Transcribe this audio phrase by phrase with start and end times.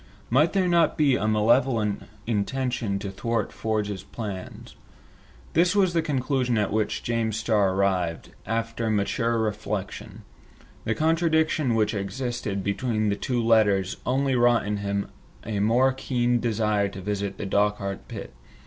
[0.31, 4.75] Might there not be rather a malevolent intention to thwart Ford's plans?
[5.53, 10.23] This was the conclusion at which James Starr arrived, after mature reflection.
[10.85, 15.07] The contradiction which existed between the two letters only wrought in him
[15.45, 18.33] a more keen desire to visit the Dochart pit.